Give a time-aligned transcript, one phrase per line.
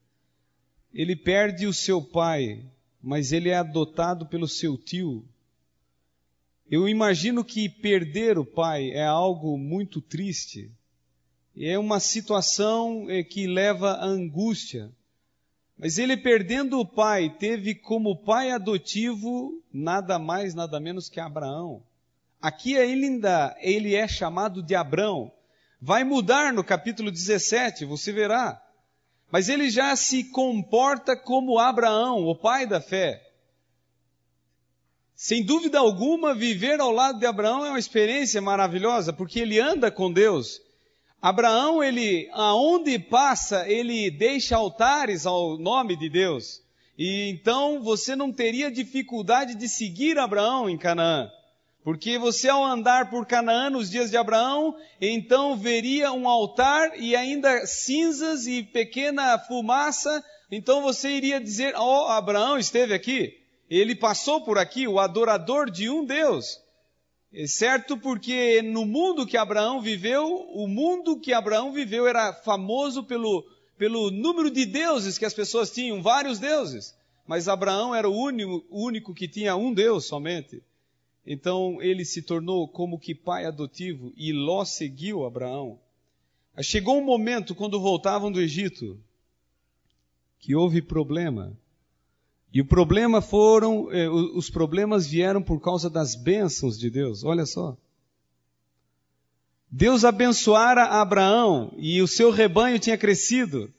[0.93, 2.63] Ele perde o seu pai,
[3.03, 5.25] mas ele é adotado pelo seu tio.
[6.71, 10.71] Eu imagino que perder o pai é algo muito triste.
[11.57, 14.93] É uma situação eh, que leva à angústia.
[15.79, 21.83] Mas ele perdendo o pai, teve como pai adotivo nada mais, nada menos que Abraão.
[22.45, 25.33] Aqui ainda ele é chamado de Abrão.
[25.81, 28.61] Vai mudar no capítulo 17, você verá.
[29.33, 33.19] Mas ele já se comporta como Abraão, o pai da fé.
[35.15, 39.91] Sem dúvida alguma, viver ao lado de Abraão é uma experiência maravilhosa, porque ele anda
[39.91, 40.61] com Deus.
[41.23, 46.61] Abraão, ele, aonde passa, ele deixa altares ao nome de Deus.
[46.99, 51.31] E então você não teria dificuldade de seguir Abraão em Canaã.
[51.85, 57.15] Porque você, ao andar por Canaã nos dias de Abraão, então veria um altar e
[57.15, 60.25] ainda cinzas e pequena fumaça.
[60.51, 63.39] Então você iria dizer: Ó, oh, Abraão esteve aqui.
[63.69, 66.59] Ele passou por aqui, o adorador de um Deus.
[67.35, 70.25] É certo, porque no mundo que Abraão viveu,
[70.55, 73.45] o mundo que Abraão viveu era famoso pelo,
[73.77, 76.95] pelo número de deuses que as pessoas tinham, vários deuses.
[77.27, 80.63] Mas Abraão era o único, o único que tinha um Deus somente.
[81.27, 85.79] Então ele se tornou como que pai adotivo e Ló seguiu Abraão.
[86.63, 88.99] Chegou um momento quando voltavam do Egito
[90.39, 91.57] que houve problema.
[92.53, 97.25] E o problema foram, eh, os problemas vieram por causa das bênçãos de Deus.
[97.25, 97.77] Olha só.
[99.71, 103.73] Deus abençoara Abraão e o seu rebanho tinha crescido.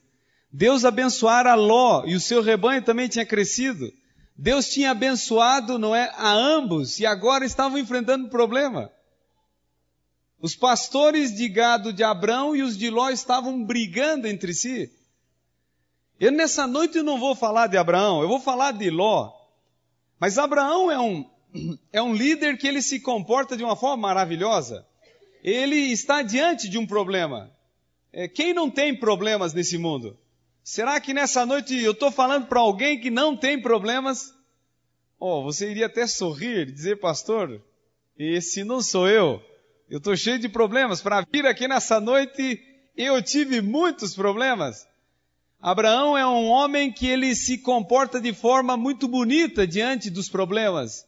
[0.52, 3.90] Deus abençoara Ló e o seu rebanho também tinha crescido.
[4.38, 8.90] Deus tinha abençoado, não é, a ambos e agora estavam enfrentando um problema.
[10.40, 14.92] Os pastores de gado de Abrão e os de Ló estavam brigando entre si.
[16.20, 19.32] Eu nessa noite não vou falar de Abraão, eu vou falar de Ló.
[20.18, 21.28] Mas Abraão é um,
[21.90, 24.86] é um líder que ele se comporta de uma forma maravilhosa.
[25.42, 27.50] Ele está diante de um problema.
[28.12, 30.18] É, quem não tem problemas nesse mundo?
[30.68, 34.34] Será que nessa noite eu estou falando para alguém que não tem problemas?
[35.16, 37.62] Oh, você iria até sorrir, dizer, pastor,
[38.18, 39.40] esse não sou eu.
[39.88, 41.00] Eu estou cheio de problemas.
[41.00, 42.60] Para vir aqui nessa noite,
[42.96, 44.84] eu tive muitos problemas.
[45.62, 51.06] Abraão é um homem que ele se comporta de forma muito bonita diante dos problemas.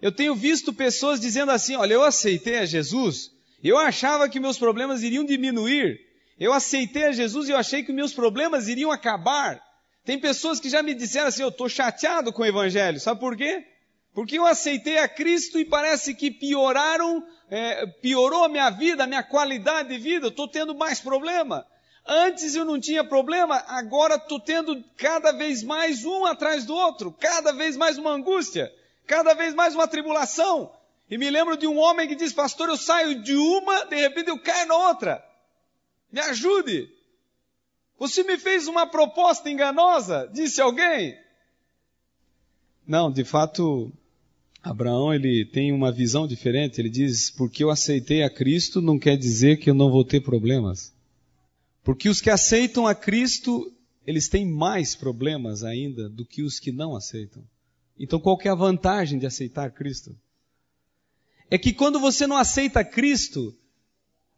[0.00, 3.30] Eu tenho visto pessoas dizendo assim: olha, eu aceitei a Jesus,
[3.62, 6.00] eu achava que meus problemas iriam diminuir,
[6.38, 9.62] eu aceitei a Jesus e eu achei que meus problemas iriam acabar.
[10.04, 13.00] Tem pessoas que já me disseram assim, eu estou chateado com o Evangelho.
[13.00, 13.64] Sabe por quê?
[14.12, 19.06] Porque eu aceitei a Cristo e parece que pioraram, é, piorou a minha vida, a
[19.06, 21.66] minha qualidade de vida, eu estou tendo mais problema.
[22.06, 27.10] Antes eu não tinha problema, agora estou tendo cada vez mais um atrás do outro,
[27.18, 28.70] cada vez mais uma angústia,
[29.06, 30.70] cada vez mais uma tribulação.
[31.10, 34.28] E me lembro de um homem que diz, pastor, eu saio de uma, de repente
[34.28, 35.24] eu caio na outra.
[36.14, 36.88] Me ajude.
[37.98, 41.18] Você me fez uma proposta enganosa, disse alguém.
[42.86, 43.92] Não, de fato,
[44.62, 46.80] Abraão ele tem uma visão diferente.
[46.80, 50.20] Ele diz: porque eu aceitei a Cristo não quer dizer que eu não vou ter
[50.20, 50.94] problemas.
[51.82, 53.72] Porque os que aceitam a Cristo,
[54.06, 57.42] eles têm mais problemas ainda do que os que não aceitam.
[57.98, 60.16] Então, qual é a vantagem de aceitar Cristo?
[61.50, 63.52] É que quando você não aceita Cristo,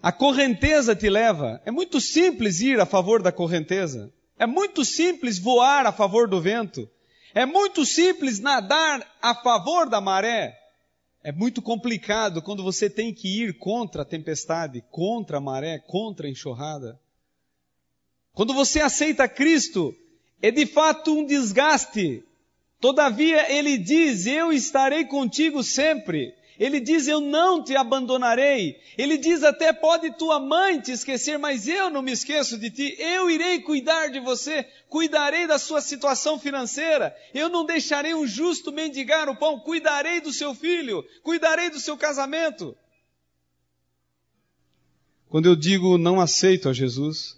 [0.03, 1.61] a correnteza te leva.
[1.65, 4.13] É muito simples ir a favor da correnteza.
[4.39, 6.89] É muito simples voar a favor do vento.
[7.35, 10.57] É muito simples nadar a favor da maré.
[11.23, 16.27] É muito complicado quando você tem que ir contra a tempestade, contra a maré, contra
[16.27, 17.01] a enxurrada.
[18.33, 19.95] Quando você aceita Cristo,
[20.41, 22.23] é de fato um desgaste.
[22.81, 26.35] Todavia, ele diz: Eu estarei contigo sempre.
[26.59, 28.81] Ele diz: Eu não te abandonarei.
[28.97, 32.97] Ele diz até: Pode tua mãe te esquecer, mas eu não me esqueço de ti.
[32.99, 37.15] Eu irei cuidar de você, cuidarei da sua situação financeira.
[37.35, 41.97] Eu não deixarei um justo mendigar o pão, cuidarei do seu filho, cuidarei do seu
[41.97, 42.77] casamento.
[45.29, 47.37] Quando eu digo não aceito a Jesus,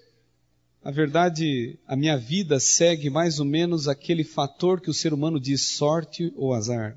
[0.84, 5.40] na verdade, a minha vida segue mais ou menos aquele fator que o ser humano
[5.40, 6.96] diz sorte ou azar.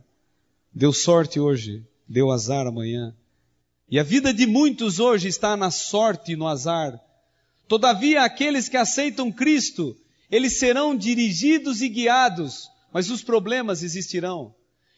[0.73, 3.15] Deu sorte hoje, deu azar amanhã.
[3.89, 6.99] E a vida de muitos hoje está na sorte e no azar.
[7.67, 9.95] Todavia, aqueles que aceitam Cristo,
[10.29, 14.53] eles serão dirigidos e guiados, mas os problemas existirão.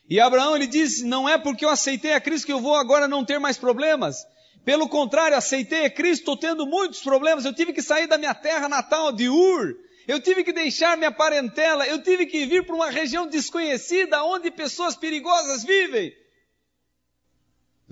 [0.09, 3.07] E Abraão ele diz: Não é porque eu aceitei a Cristo que eu vou agora
[3.07, 4.25] não ter mais problemas.
[4.65, 7.45] Pelo contrário, aceitei a Cristo, estou tendo muitos problemas.
[7.45, 9.75] Eu tive que sair da minha terra natal de Ur.
[10.07, 11.85] Eu tive que deixar minha parentela.
[11.85, 16.13] Eu tive que vir para uma região desconhecida onde pessoas perigosas vivem.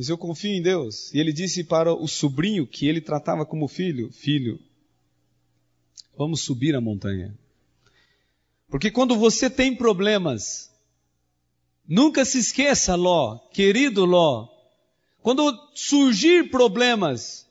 [0.02, 1.14] Mas eu confio em Deus.
[1.14, 4.60] E ele disse para o sobrinho que ele tratava como filho: Filho,
[6.18, 7.38] vamos subir a montanha.
[8.68, 10.72] Porque quando você tem problemas,
[11.88, 14.48] nunca se esqueça, Ló, querido Ló,
[15.22, 17.48] quando surgir problemas,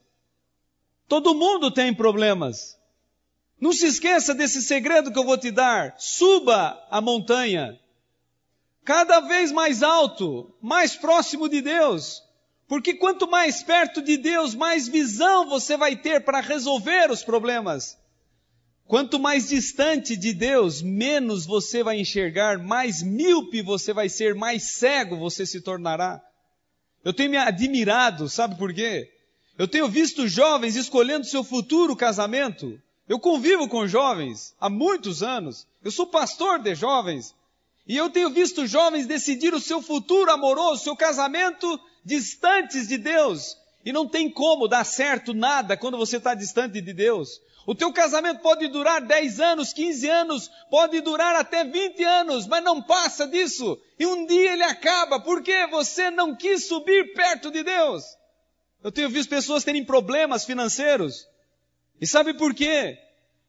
[1.07, 2.77] todo mundo tem problemas.
[3.61, 5.95] Não se esqueça desse segredo que eu vou te dar.
[6.01, 7.79] Suba a montanha.
[8.85, 12.29] Cada vez mais alto, mais próximo de Deus.
[12.71, 17.99] Porque quanto mais perto de Deus, mais visão você vai ter para resolver os problemas.
[18.87, 24.75] Quanto mais distante de Deus, menos você vai enxergar, mais míope você vai ser, mais
[24.75, 26.23] cego você se tornará.
[27.05, 29.11] Eu tenho me admirado, sabe por quê?
[29.59, 32.81] Eu tenho visto jovens escolhendo seu futuro casamento.
[33.09, 35.67] Eu convivo com jovens há muitos anos.
[35.83, 37.35] Eu sou pastor de jovens.
[37.85, 43.57] E eu tenho visto jovens decidir o seu futuro amoroso, seu casamento, distantes de Deus.
[43.85, 47.41] E não tem como dar certo nada quando você está distante de Deus.
[47.67, 52.65] O teu casamento pode durar 10 anos, 15 anos, pode durar até 20 anos, mas
[52.65, 53.81] não passa disso.
[53.99, 58.03] E um dia ele acaba, porque você não quis subir perto de Deus.
[58.83, 61.27] Eu tenho visto pessoas terem problemas financeiros.
[62.01, 62.99] E sabe por quê?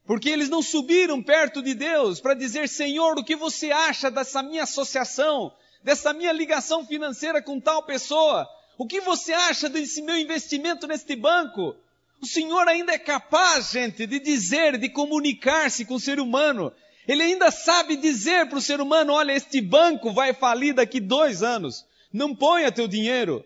[0.06, 4.44] Porque eles não subiram perto de Deus para dizer, Senhor, o que você acha dessa
[4.44, 5.54] minha associação,
[5.84, 8.48] dessa minha ligação financeira com tal pessoa?
[8.78, 11.76] O que você acha desse meu investimento neste banco?
[12.22, 16.72] O Senhor ainda é capaz, gente, de dizer, de comunicar-se com o ser humano.
[17.08, 21.42] Ele ainda sabe dizer para o ser humano: olha, este banco vai falir daqui dois
[21.42, 21.86] anos.
[22.14, 23.44] Não ponha teu dinheiro.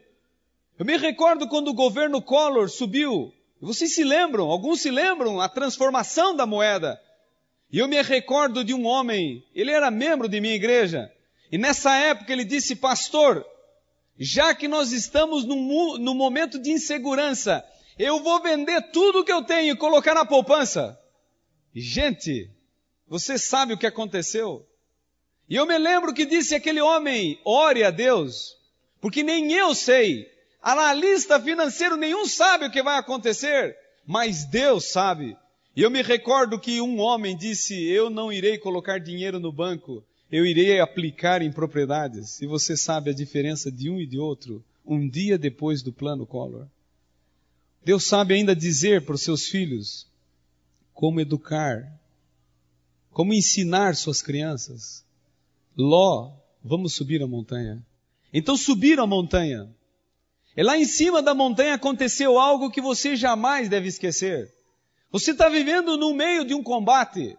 [0.77, 3.33] Eu me recordo quando o governo Collor subiu.
[3.61, 7.01] Vocês se lembram, alguns se lembram, a transformação da moeda.
[7.71, 11.11] E eu me recordo de um homem, ele era membro de minha igreja.
[11.51, 13.45] E nessa época ele disse: Pastor,
[14.17, 17.63] já que nós estamos num, num momento de insegurança,
[17.97, 20.99] eu vou vender tudo que eu tenho e colocar na poupança.
[21.73, 22.49] Gente,
[23.07, 24.65] você sabe o que aconteceu?
[25.47, 28.57] E eu me lembro que disse aquele homem: ore a Deus,
[28.99, 30.27] porque nem eu sei,
[30.61, 35.37] analista financeiro nenhum sabe o que vai acontecer, mas Deus sabe.
[35.75, 40.03] E eu me recordo que um homem disse: Eu não irei colocar dinheiro no banco,
[40.31, 42.41] eu irei aplicar em propriedades.
[42.41, 46.25] E você sabe a diferença de um e de outro, um dia depois do plano
[46.25, 46.67] Collor.
[47.83, 50.07] Deus sabe ainda dizer para os seus filhos
[50.93, 51.91] como educar,
[53.11, 55.05] como ensinar suas crianças.
[55.77, 56.31] Ló,
[56.63, 57.85] vamos subir a montanha.
[58.33, 59.69] Então subiram a montanha.
[60.57, 64.51] E lá em cima da montanha aconteceu algo que você jamais deve esquecer.
[65.11, 67.37] Você está vivendo no meio de um combate.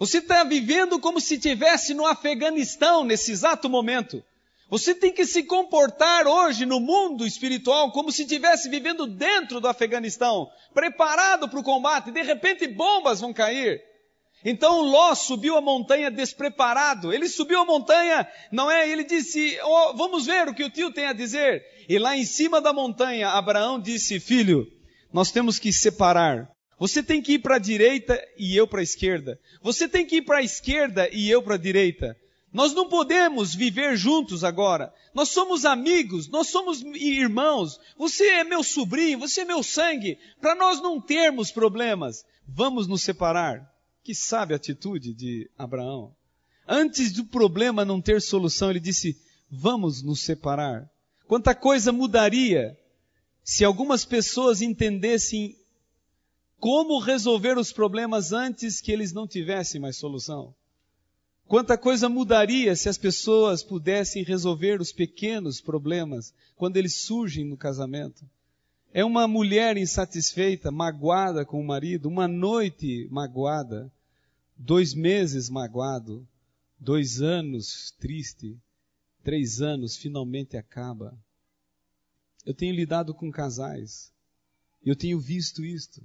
[0.00, 4.24] Você está vivendo como se estivesse no Afeganistão nesse exato momento.
[4.70, 9.68] Você tem que se comportar hoje no mundo espiritual como se estivesse vivendo dentro do
[9.68, 12.10] Afeganistão, preparado para o combate.
[12.10, 13.78] De repente, bombas vão cair.
[14.42, 17.12] Então Ló subiu a montanha despreparado.
[17.12, 18.88] Ele subiu a montanha, não é?
[18.88, 21.62] Ele disse: oh, Vamos ver o que o tio tem a dizer.
[21.86, 24.66] E lá em cima da montanha, Abraão disse: Filho,
[25.12, 26.48] nós temos que separar.
[26.80, 29.38] Você tem que ir para a direita e eu para a esquerda.
[29.60, 32.16] Você tem que ir para a esquerda e eu para a direita.
[32.50, 34.90] Nós não podemos viver juntos agora.
[35.14, 37.78] Nós somos amigos, nós somos irmãos.
[37.98, 40.18] Você é meu sobrinho, você é meu sangue.
[40.40, 43.70] Para nós não termos problemas, vamos nos separar.
[44.02, 46.16] Que sabe a atitude de Abraão.
[46.66, 49.20] Antes do problema não ter solução, ele disse:
[49.50, 50.90] Vamos nos separar.
[51.26, 52.74] Quanta coisa mudaria
[53.44, 55.59] se algumas pessoas entendessem
[56.60, 60.54] como resolver os problemas antes que eles não tivessem mais solução.
[61.48, 67.56] Quanta coisa mudaria se as pessoas pudessem resolver os pequenos problemas quando eles surgem no
[67.56, 68.24] casamento.
[68.92, 73.90] É uma mulher insatisfeita, magoada com o marido, uma noite magoada,
[74.56, 76.28] dois meses magoado,
[76.78, 78.56] dois anos triste,
[79.24, 81.18] três anos finalmente acaba.
[82.44, 84.12] Eu tenho lidado com casais,
[84.84, 86.02] eu tenho visto isto.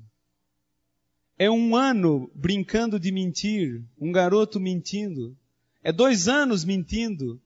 [1.38, 5.36] É um ano brincando de mentir, um garoto mentindo.
[5.84, 7.42] É dois anos mentindo.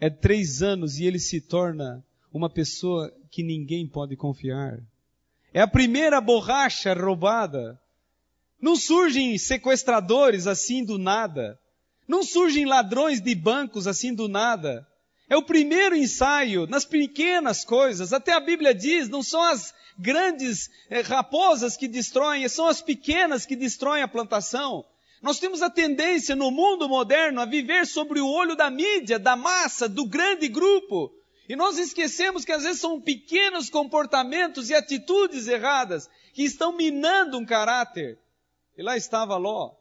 [0.00, 4.80] É três anos e ele se torna uma pessoa que ninguém pode confiar.
[5.52, 7.80] É a primeira borracha roubada.
[8.60, 11.58] Não surgem sequestradores assim do nada.
[12.06, 14.86] Não surgem ladrões de bancos assim do nada.
[15.34, 18.12] É o primeiro ensaio nas pequenas coisas.
[18.12, 23.44] Até a Bíblia diz, não são as grandes eh, raposas que destroem, são as pequenas
[23.44, 24.84] que destroem a plantação.
[25.20, 29.34] Nós temos a tendência no mundo moderno a viver sobre o olho da mídia, da
[29.34, 31.12] massa, do grande grupo.
[31.48, 37.36] E nós esquecemos que às vezes são pequenos comportamentos e atitudes erradas que estão minando
[37.38, 38.20] um caráter.
[38.78, 39.72] E lá estava Ló,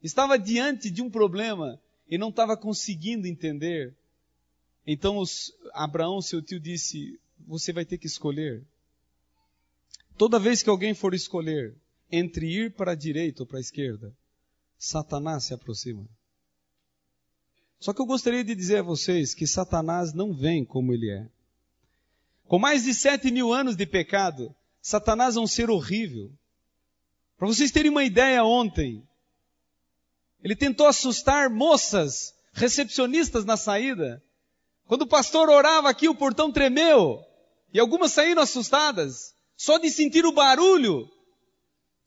[0.00, 3.92] estava diante de um problema e não estava conseguindo entender.
[4.86, 8.64] Então os, Abraão, seu tio, disse: Você vai ter que escolher.
[10.16, 11.74] Toda vez que alguém for escolher
[12.10, 14.14] entre ir para a direita ou para a esquerda,
[14.78, 16.06] Satanás se aproxima.
[17.78, 21.26] Só que eu gostaria de dizer a vocês que Satanás não vem como ele é.
[22.46, 26.30] Com mais de sete mil anos de pecado, Satanás é um ser horrível.
[27.38, 29.02] Para vocês terem uma ideia, ontem,
[30.42, 34.22] ele tentou assustar moças recepcionistas na saída.
[34.90, 37.24] Quando o pastor orava aqui, o portão tremeu.
[37.72, 41.08] E algumas saíram assustadas só de sentir o barulho.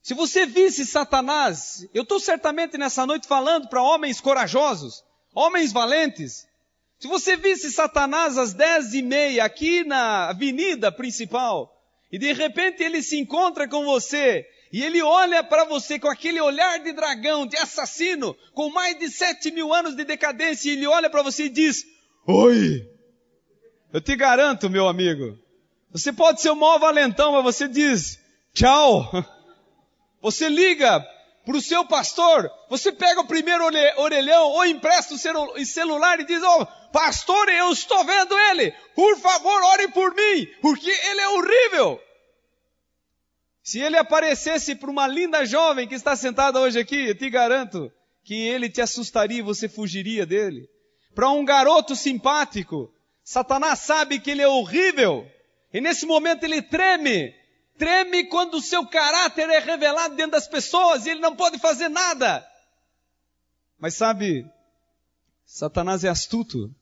[0.01, 5.01] Se você visse Satanás, eu estou certamente nessa noite falando para homens corajosos,
[5.33, 6.45] homens valentes.
[6.99, 11.73] Se você visse Satanás às dez e meia aqui na avenida principal,
[12.11, 16.41] e de repente ele se encontra com você, e ele olha para você com aquele
[16.41, 20.85] olhar de dragão, de assassino, com mais de sete mil anos de decadência, e ele
[20.85, 21.92] olha para você e diz,
[22.25, 22.89] Oi!
[23.91, 25.37] Eu te garanto, meu amigo,
[25.91, 28.19] você pode ser o maior valentão, mas você diz
[28.53, 29.09] tchau.
[30.21, 31.05] Você liga
[31.45, 33.65] para o seu pastor, você pega o primeiro
[33.97, 39.61] orelhão ou empresta o celular e diz, oh, pastor, eu estou vendo ele, por favor,
[39.61, 42.01] ore por mim, porque ele é horrível.
[43.61, 47.91] Se ele aparecesse para uma linda jovem que está sentada hoje aqui, eu te garanto
[48.23, 50.69] que ele te assustaria e você fugiria dele.
[51.13, 52.93] Para um garoto simpático,
[53.23, 55.29] Satanás sabe que ele é horrível,
[55.73, 57.33] e nesse momento ele treme.
[57.77, 61.89] Treme quando o seu caráter é revelado dentro das pessoas e ele não pode fazer
[61.89, 62.45] nada.
[63.79, 64.45] Mas sabe,
[65.45, 66.73] Satanás é astuto.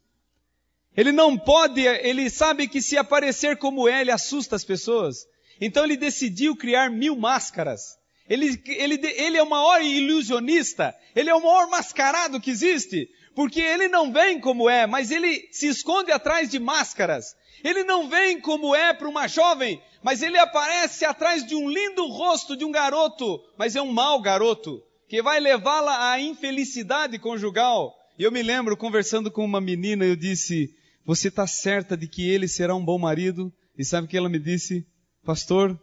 [0.95, 5.25] Ele não pode, ele sabe que se aparecer como é, ele assusta as pessoas.
[5.59, 7.97] Então ele decidiu criar mil máscaras.
[8.27, 13.61] Ele, ele, ele é o maior ilusionista, ele é o maior mascarado que existe, porque
[13.61, 17.35] ele não vem como é, mas ele se esconde atrás de máscaras.
[17.63, 22.07] Ele não vem como é para uma jovem, mas ele aparece atrás de um lindo
[22.07, 27.95] rosto de um garoto, mas é um mau garoto, que vai levá-la à infelicidade conjugal.
[28.17, 30.73] E eu me lembro conversando com uma menina, eu disse:
[31.05, 33.53] Você está certa de que ele será um bom marido?
[33.77, 34.85] E sabe o que ela me disse?
[35.23, 35.79] Pastor,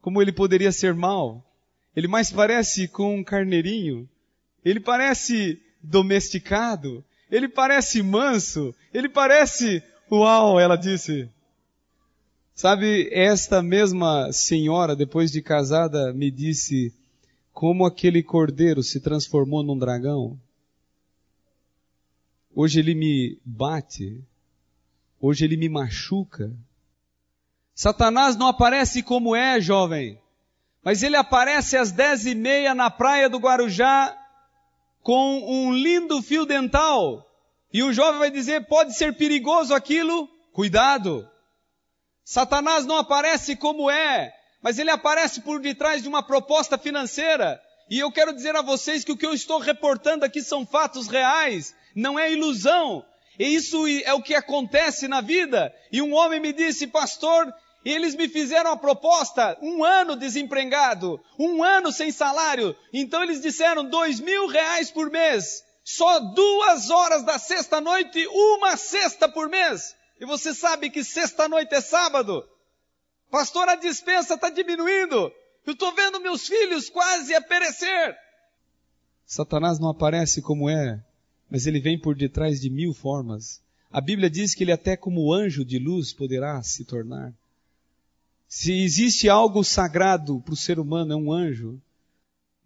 [0.00, 1.44] como ele poderia ser mau?
[1.94, 4.08] Ele mais parece com um carneirinho.
[4.64, 7.04] Ele parece domesticado.
[7.30, 8.74] Ele parece manso.
[8.92, 11.30] Ele parece Uau, ela disse.
[12.52, 16.92] Sabe, esta mesma senhora, depois de casada, me disse
[17.52, 20.38] como aquele cordeiro se transformou num dragão.
[22.52, 24.20] Hoje ele me bate.
[25.20, 26.52] Hoje ele me machuca.
[27.72, 30.18] Satanás não aparece como é, jovem.
[30.82, 34.16] Mas ele aparece às dez e meia na praia do Guarujá
[35.02, 37.26] com um lindo fio dental
[37.72, 40.28] e o jovem vai dizer: pode ser perigoso aquilo?
[40.52, 41.28] Cuidado!
[42.24, 47.60] Satanás não aparece como é, mas ele aparece por detrás de uma proposta financeira.
[47.88, 51.08] E eu quero dizer a vocês que o que eu estou reportando aqui são fatos
[51.08, 53.04] reais, não é ilusão.
[53.38, 55.74] E isso é o que acontece na vida.
[55.90, 57.52] E um homem me disse, pastor,
[57.84, 62.76] eles me fizeram a proposta, um ano desempregado, um ano sem salário.
[62.92, 65.64] Então eles disseram dois mil reais por mês.
[65.82, 69.96] Só duas horas da sexta-noite, uma sexta por mês.
[70.20, 72.44] E você sabe que sexta-noite é sábado.
[73.30, 75.32] Pastor, a dispensa está diminuindo.
[75.66, 78.16] Eu estou vendo meus filhos quase a perecer.
[79.24, 81.02] Satanás não aparece como é,
[81.48, 83.62] mas ele vem por detrás de mil formas.
[83.90, 87.32] A Bíblia diz que ele até como anjo de luz poderá se tornar.
[88.52, 91.80] Se existe algo sagrado para o ser humano, é um anjo.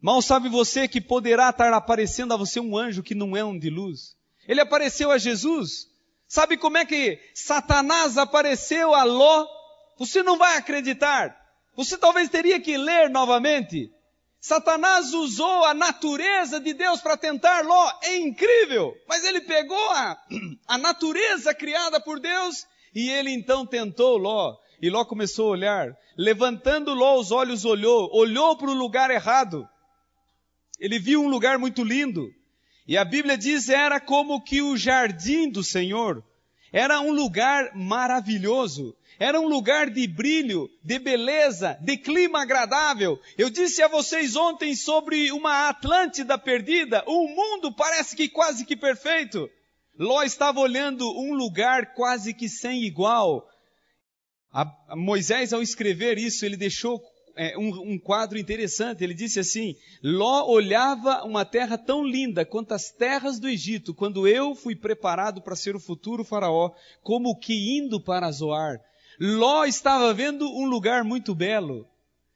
[0.00, 3.59] Mal sabe você que poderá estar aparecendo a você um anjo que não é um
[3.59, 4.17] de luz.
[4.49, 5.87] Ele apareceu a Jesus.
[6.26, 9.47] Sabe como é que Satanás apareceu a Ló?
[9.99, 11.38] Você não vai acreditar.
[11.76, 13.93] Você talvez teria que ler novamente.
[14.41, 17.93] Satanás usou a natureza de Deus para tentar Ló.
[18.05, 18.95] É incrível.
[19.07, 20.17] Mas ele pegou a,
[20.67, 24.57] a natureza criada por Deus e ele então tentou Ló.
[24.85, 25.97] E Ló começou a olhar.
[26.14, 28.11] Levantando Ló os olhos, olhou.
[28.12, 29.67] Olhou para o lugar errado.
[30.79, 32.31] Ele viu um lugar muito lindo.
[32.87, 36.23] E a Bíblia diz era como que o jardim do Senhor.
[36.71, 38.95] Era um lugar maravilhoso.
[39.19, 43.19] Era um lugar de brilho, de beleza, de clima agradável.
[43.38, 47.03] Eu disse a vocês ontem sobre uma Atlântida perdida.
[47.07, 49.49] O mundo parece que quase que perfeito.
[49.99, 53.49] Ló estava olhando um lugar quase que sem igual.
[54.55, 57.03] A, Moisés, ao escrever isso, ele deixou
[57.35, 59.03] é, um, um, quadro interessante.
[59.03, 64.29] Ele disse assim: Ló olhava uma terra tão linda quanto as terras do Egito, quando
[64.29, 66.71] eu fui preparado para ser o futuro faraó,
[67.03, 68.79] como que indo para Zoar.
[69.19, 71.88] Ló estava vendo um lugar muito belo.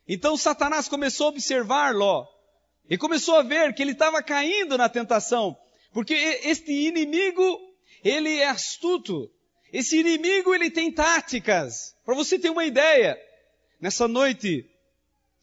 [0.09, 2.25] Então Satanás começou a observar Ló
[2.91, 5.57] e começou a ver que ele estava caindo na tentação,
[5.93, 7.61] porque este inimigo
[8.03, 9.31] ele é astuto.
[9.73, 11.95] Esse inimigo ele tem táticas.
[12.05, 13.19] Para você ter uma ideia,
[13.81, 14.65] nessa noite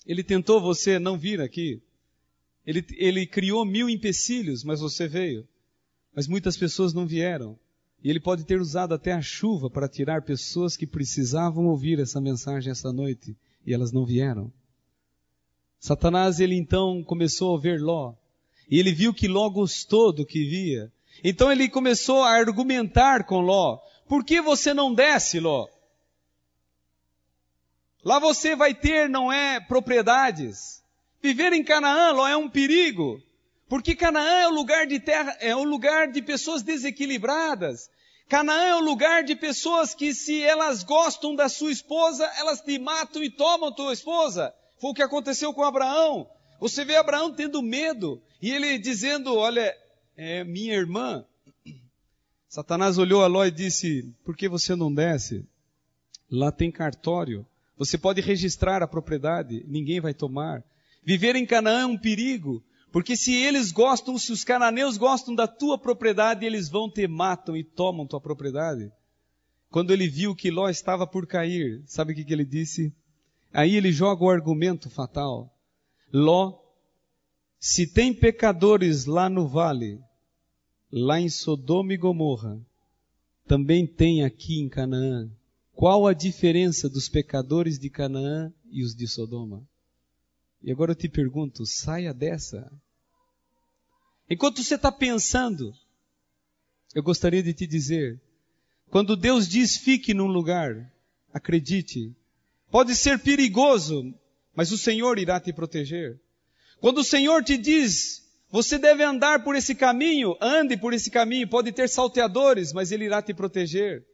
[0.05, 1.81] ele tentou você não vir aqui.
[2.65, 5.47] Ele, ele criou mil empecilhos, mas você veio.
[6.15, 7.57] Mas muitas pessoas não vieram.
[8.03, 12.21] E ele pode ter usado até a chuva para tirar pessoas que precisavam ouvir essa
[12.21, 13.35] mensagem essa noite
[13.65, 14.51] e elas não vieram.
[15.79, 18.13] Satanás ele então começou a ver Ló
[18.69, 20.91] e ele viu que Ló gostou do que via.
[21.23, 23.79] Então ele começou a argumentar com Ló.
[24.07, 25.67] Por que você não desce, Ló?
[28.03, 30.83] Lá você vai ter, não é, propriedades.
[31.21, 33.19] Viver em Canaã, Ló, é um perigo.
[33.67, 37.89] Porque Canaã é o lugar de terra, é o lugar de pessoas desequilibradas.
[38.29, 42.77] Canaã é o lugar de pessoas que, se elas gostam da sua esposa, elas te
[42.77, 44.53] matam e tomam tua esposa.
[44.79, 46.29] Foi o que aconteceu com Abraão.
[46.59, 49.75] Você vê Abraão tendo medo e ele dizendo: Olha,
[50.15, 51.25] é minha irmã,
[52.55, 55.45] Satanás olhou a Ló e disse: Por que você não desce?
[56.31, 57.45] Lá tem cartório.
[57.77, 60.63] Você pode registrar a propriedade, ninguém vai tomar.
[61.03, 62.63] Viver em Canaã é um perigo,
[62.93, 67.57] porque se eles gostam, se os cananeus gostam da tua propriedade, eles vão te matam
[67.57, 68.89] e tomam tua propriedade.
[69.69, 72.95] Quando ele viu que Ló estava por cair, sabe o que, que ele disse?
[73.51, 75.53] Aí ele joga o argumento fatal.
[76.09, 76.57] Ló,
[77.59, 79.99] se tem pecadores lá no vale,
[80.97, 82.57] lá em Sodoma e Gomorra,
[83.45, 85.29] também tem aqui em Canaã.
[85.73, 89.61] Qual a diferença dos pecadores de Canaã e os de Sodoma?
[90.63, 92.71] E agora eu te pergunto, saia dessa.
[94.29, 95.73] Enquanto você está pensando,
[96.95, 98.21] eu gostaria de te dizer,
[98.89, 100.89] quando Deus diz fique num lugar,
[101.33, 102.15] acredite,
[102.71, 104.13] pode ser perigoso,
[104.55, 106.21] mas o Senhor irá te proteger.
[106.79, 108.24] Quando o Senhor te diz
[108.55, 113.03] você deve andar por esse caminho, ande por esse caminho, pode ter salteadores, mas ele
[113.03, 114.05] irá te proteger.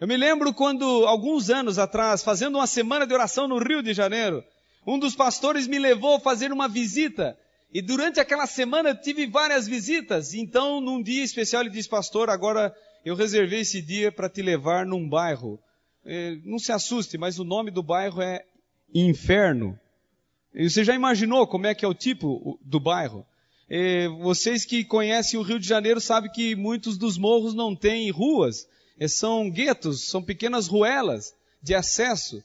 [0.00, 3.94] Eu me lembro quando, alguns anos atrás, fazendo uma semana de oração no Rio de
[3.94, 4.42] Janeiro,
[4.84, 7.38] um dos pastores me levou a fazer uma visita.
[7.72, 10.34] E durante aquela semana eu tive várias visitas.
[10.34, 14.84] Então, num dia especial, ele disse, pastor, agora eu reservei esse dia para te levar
[14.84, 15.56] num bairro.
[16.04, 18.44] É, não se assuste, mas o nome do bairro é
[18.92, 19.78] Inferno.
[20.52, 23.24] E você já imaginou como é que é o tipo do bairro?
[24.20, 28.66] Vocês que conhecem o Rio de Janeiro sabem que muitos dos morros não têm ruas,
[29.08, 32.42] são guetos, são pequenas ruelas de acesso.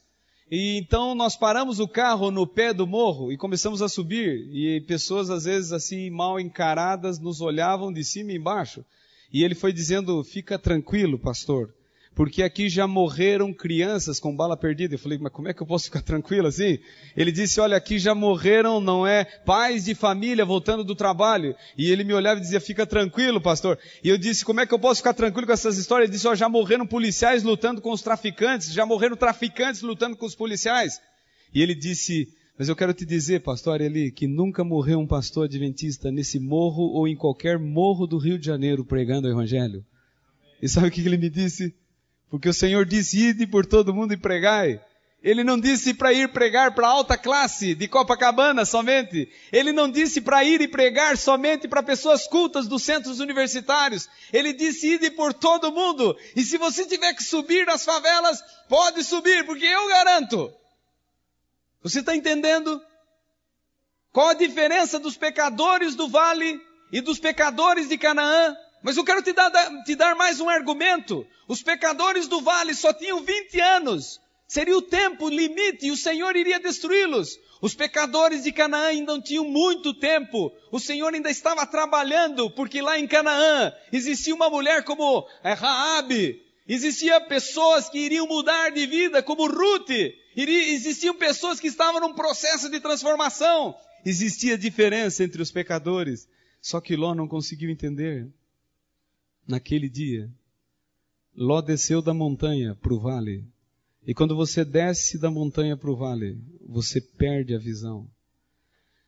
[0.51, 4.47] E então nós paramos o carro no pé do morro e começamos a subir.
[4.53, 8.85] E pessoas às vezes assim mal encaradas nos olhavam de cima e embaixo.
[9.31, 11.73] E ele foi dizendo: "Fica tranquilo, pastor.
[12.15, 14.93] Porque aqui já morreram crianças com bala perdida.
[14.93, 16.77] Eu falei, mas como é que eu posso ficar tranquilo assim?
[17.17, 21.55] Ele disse, olha, aqui já morreram, não é, pais de família voltando do trabalho.
[21.77, 23.79] E ele me olhava e dizia, fica tranquilo, pastor.
[24.03, 26.07] E eu disse, como é que eu posso ficar tranquilo com essas histórias?
[26.07, 30.25] Ele disse, ó, já morreram policiais lutando com os traficantes, já morreram traficantes lutando com
[30.25, 31.01] os policiais.
[31.53, 35.45] E ele disse, mas eu quero te dizer, pastor Eli, que nunca morreu um pastor
[35.45, 39.83] adventista nesse morro ou em qualquer morro do Rio de Janeiro pregando o evangelho.
[40.61, 41.73] E sabe o que ele me disse?
[42.33, 44.83] Porque o Senhor disse, ide por todo mundo e pregai.
[45.21, 49.31] Ele não disse para ir pregar para alta classe de Copacabana somente.
[49.51, 54.09] Ele não disse para ir e pregar somente para pessoas cultas dos centros universitários.
[54.33, 56.17] Ele disse ide por todo mundo.
[56.35, 60.51] E se você tiver que subir nas favelas, pode subir, porque eu garanto.
[61.83, 62.81] Você está entendendo?
[64.11, 66.59] Qual a diferença dos pecadores do vale
[66.91, 68.57] e dos pecadores de Canaã?
[68.83, 69.49] Mas eu quero te dar,
[69.85, 71.25] te dar mais um argumento.
[71.47, 74.19] Os pecadores do vale só tinham 20 anos.
[74.45, 77.39] Seria o tempo limite e o Senhor iria destruí-los.
[77.61, 80.51] Os pecadores de Canaã ainda não tinham muito tempo.
[80.69, 86.43] O Senhor ainda estava trabalhando, porque lá em Canaã existia uma mulher como é, Raabe.
[86.67, 89.91] Existia pessoas que iriam mudar de vida, como Ruth.
[90.35, 93.73] Existiam pessoas que estavam num processo de transformação.
[94.05, 96.27] Existia diferença entre os pecadores.
[96.61, 98.27] Só que Ló não conseguiu entender
[99.47, 100.29] naquele dia,
[101.35, 103.43] Ló desceu da montanha para o vale.
[104.05, 108.07] E quando você desce da montanha para o vale, você perde a visão.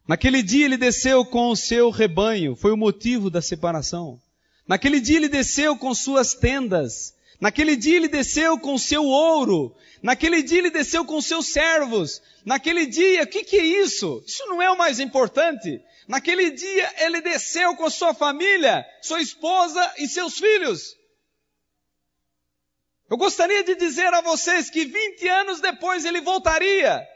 [0.07, 4.19] Naquele dia ele desceu com o seu rebanho, foi o motivo da separação.
[4.67, 7.13] Naquele dia ele desceu com suas tendas.
[7.39, 9.75] Naquele dia ele desceu com o seu ouro.
[10.01, 12.21] Naquele dia ele desceu com seus servos.
[12.45, 14.23] Naquele dia, o que, que é isso?
[14.25, 15.81] Isso não é o mais importante.
[16.07, 20.95] Naquele dia ele desceu com sua família, sua esposa e seus filhos.
[23.09, 27.07] Eu gostaria de dizer a vocês que 20 anos depois ele voltaria.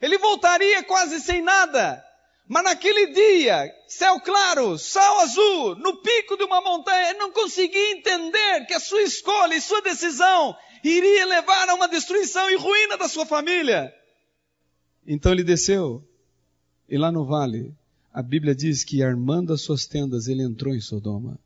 [0.00, 2.04] Ele voltaria quase sem nada.
[2.46, 7.92] Mas naquele dia, céu claro, sol azul, no pico de uma montanha, ele não conseguia
[7.92, 12.96] entender que a sua escolha e sua decisão iria levar a uma destruição e ruína
[12.96, 13.94] da sua família.
[15.06, 16.04] Então ele desceu,
[16.88, 17.72] e lá no vale,
[18.12, 21.38] a Bíblia diz que armando as suas tendas, ele entrou em Sodoma.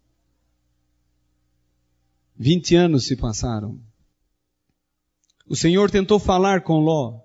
[2.37, 3.79] Vinte anos se passaram.
[5.47, 7.21] O Senhor tentou falar com Ló.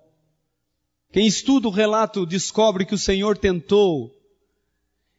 [1.10, 4.14] Quem estuda o relato descobre que o Senhor tentou.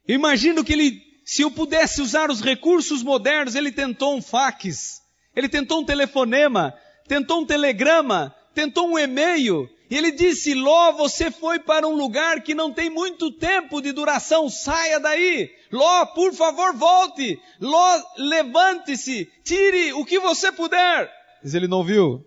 [0.07, 5.01] Eu imagino que ele, se eu pudesse usar os recursos modernos, ele tentou um fax,
[5.35, 6.73] ele tentou um telefonema,
[7.07, 12.41] tentou um telegrama, tentou um e-mail, e ele disse: Ló, você foi para um lugar
[12.41, 15.51] que não tem muito tempo de duração, saia daí.
[15.69, 17.37] Ló, por favor, volte.
[17.59, 21.11] Ló, levante-se, tire o que você puder.
[21.43, 22.25] Mas ele não viu.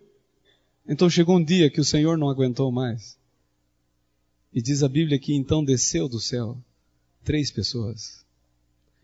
[0.86, 3.16] Então chegou um dia que o Senhor não aguentou mais.
[4.52, 6.58] E diz a Bíblia que então desceu do céu
[7.24, 8.22] três pessoas.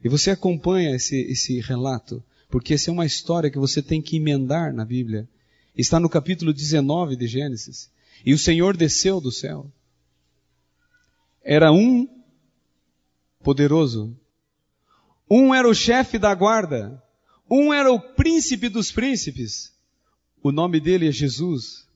[0.05, 4.19] E você acompanha esse, esse relato, porque essa é uma história que você tem que
[4.19, 5.27] emendar na Bíblia.
[5.75, 7.89] Está no capítulo 19 de Gênesis.
[8.25, 9.71] E o Senhor desceu do céu.
[11.43, 12.09] Era um
[13.43, 14.17] poderoso.
[15.29, 17.03] Um era o chefe da guarda.
[17.49, 19.73] Um era o príncipe dos príncipes.
[20.43, 21.89] O nome dele é Jesus.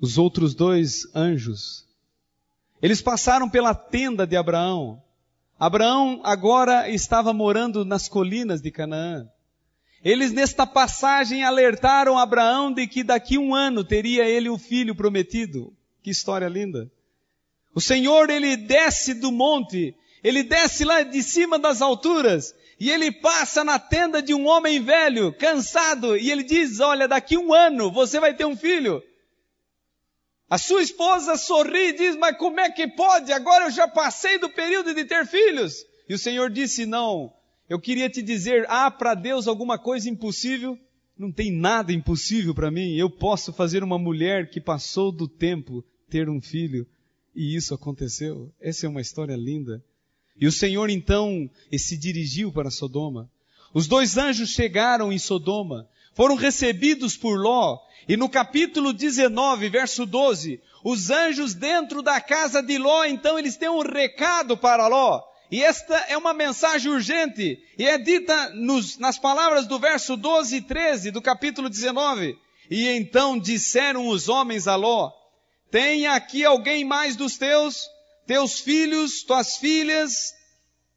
[0.00, 1.86] Os outros dois anjos.
[2.80, 5.02] Eles passaram pela tenda de Abraão.
[5.58, 9.28] Abraão agora estava morando nas colinas de Canaã.
[10.04, 15.72] Eles nesta passagem alertaram Abraão de que daqui um ano teria ele o filho prometido.
[16.02, 16.90] Que história linda.
[17.74, 23.12] O Senhor, ele desce do monte, ele desce lá de cima das alturas, e ele
[23.12, 27.90] passa na tenda de um homem velho, cansado, e ele diz, olha, daqui um ano
[27.90, 29.02] você vai ter um filho.
[30.50, 33.32] A sua esposa sorri e diz, mas como é que pode?
[33.32, 35.86] Agora eu já passei do período de ter filhos.
[36.08, 37.32] E o Senhor disse, não,
[37.68, 40.78] eu queria te dizer, ah, para Deus alguma coisa impossível?
[41.16, 42.94] Não tem nada impossível para mim.
[42.96, 46.86] Eu posso fazer uma mulher que passou do tempo ter um filho.
[47.34, 48.52] E isso aconteceu.
[48.60, 49.82] Essa é uma história linda.
[50.38, 53.30] E o Senhor então se dirigiu para Sodoma.
[53.72, 60.04] Os dois anjos chegaram em Sodoma, foram recebidos por Ló, e no capítulo 19, verso
[60.04, 65.22] 12, os anjos dentro da casa de Ló, então eles têm um recado para Ló.
[65.52, 70.56] E esta é uma mensagem urgente, e é dita nos, nas palavras do verso 12
[70.56, 72.38] e 13 do capítulo 19.
[72.70, 75.12] E então disseram os homens a Ló,
[75.70, 77.86] tem aqui alguém mais dos teus,
[78.26, 80.32] teus filhos, tuas filhas,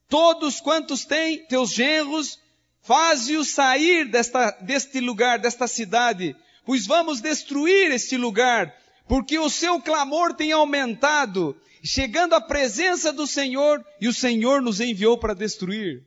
[0.07, 2.39] todos quantos têm, teus genros,
[2.81, 6.33] faze-os sair desta, deste lugar, desta cidade,
[6.65, 8.73] pois vamos destruir este lugar,
[9.05, 14.81] porque o seu clamor tem aumentado, chegando à presença do Senhor, e o Senhor nos
[14.81, 16.03] enviou para destruir.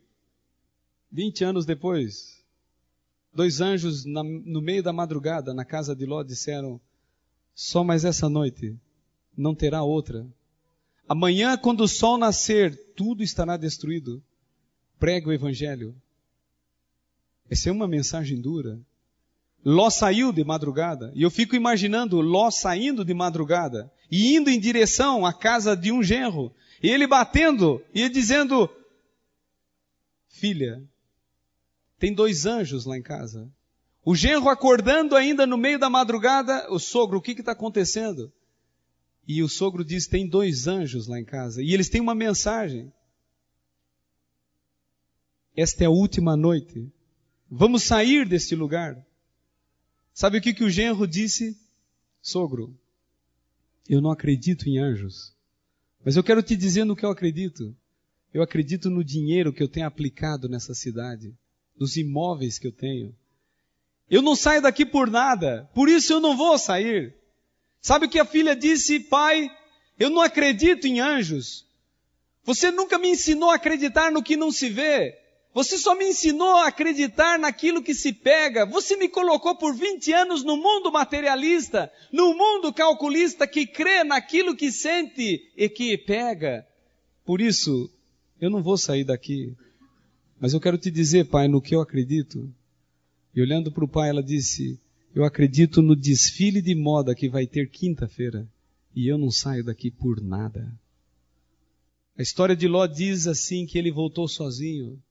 [1.10, 2.44] Vinte anos depois,
[3.32, 6.80] dois anjos na, no meio da madrugada, na casa de Ló, disseram:
[7.54, 8.76] Só mais essa noite,
[9.36, 10.26] não terá outra.
[11.08, 14.22] Amanhã, quando o sol nascer, tudo estará destruído.
[14.98, 15.94] Prega o Evangelho.
[17.48, 18.78] Essa é uma mensagem dura.
[19.64, 24.58] Ló saiu de madrugada, e eu fico imaginando Ló saindo de madrugada e indo em
[24.58, 28.70] direção à casa de um genro, e ele batendo e dizendo:
[30.28, 30.82] Filha,
[31.98, 33.50] tem dois anjos lá em casa.
[34.04, 38.32] O genro acordando ainda no meio da madrugada, o sogro, o que está acontecendo?
[39.26, 42.92] E o sogro diz: tem dois anjos lá em casa, e eles têm uma mensagem.
[45.54, 46.90] Esta é a última noite.
[47.50, 48.96] Vamos sair deste lugar.
[50.14, 51.58] Sabe o que, que o genro disse?
[52.22, 52.78] Sogro,
[53.88, 55.32] eu não acredito em anjos,
[56.04, 57.74] mas eu quero te dizer no que eu acredito.
[58.32, 61.34] Eu acredito no dinheiro que eu tenho aplicado nessa cidade,
[61.78, 63.14] nos imóveis que eu tenho.
[64.10, 67.14] Eu não saio daqui por nada, por isso eu não vou sair.
[67.80, 69.00] Sabe o que a filha disse?
[69.00, 69.50] Pai,
[69.98, 71.66] eu não acredito em anjos.
[72.44, 75.18] Você nunca me ensinou a acreditar no que não se vê.
[75.58, 78.64] Você só me ensinou a acreditar naquilo que se pega.
[78.64, 84.54] Você me colocou por 20 anos no mundo materialista, no mundo calculista que crê naquilo
[84.54, 86.64] que sente e que pega.
[87.24, 87.90] Por isso,
[88.40, 89.52] eu não vou sair daqui.
[90.38, 92.48] Mas eu quero te dizer, pai, no que eu acredito.
[93.34, 94.78] E olhando para o pai, ela disse:
[95.12, 98.48] Eu acredito no desfile de moda que vai ter quinta-feira.
[98.94, 100.72] E eu não saio daqui por nada.
[102.16, 105.02] A história de Ló diz assim que ele voltou sozinho.